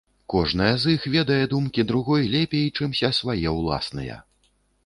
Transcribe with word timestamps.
Кожная 0.33 0.69
з 0.83 0.93
іх 0.97 1.03
ведае 1.15 1.37
думкі 1.53 1.85
другой 1.93 2.23
лепей, 2.37 2.65
чымся 2.79 3.15
свае 3.19 3.47
ўласныя. 3.61 4.21